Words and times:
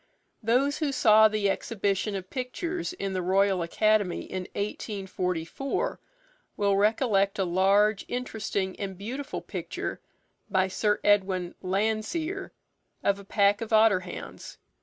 Those 0.41 0.79
who 0.79 0.91
saw 0.91 1.27
the 1.27 1.47
exhibition 1.47 2.15
of 2.15 2.31
pictures 2.31 2.91
in 2.93 3.13
the 3.13 3.21
Royal 3.21 3.61
Academy 3.61 4.21
in 4.23 4.47
1844 4.55 5.99
will 6.57 6.75
recollect 6.75 7.37
a 7.37 7.43
large, 7.45 8.03
interesting, 8.07 8.75
and 8.79 8.97
beautiful 8.97 9.41
picture 9.43 10.01
by 10.49 10.69
Sir 10.69 10.99
Edwin 11.03 11.53
Landseer 11.61 12.51
of 13.03 13.19
a 13.19 13.23
pack 13.23 13.61
of 13.61 13.71
otter 13.71 13.99
hounds. 13.99 14.57